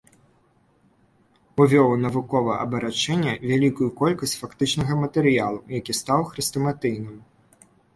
[1.65, 7.27] Увёў у навуковае абарачэнне вялікую колькасць фактычнага матэрыялу, які стаў хрэстаматыйным.